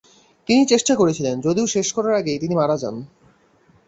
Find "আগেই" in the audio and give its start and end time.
2.13-2.39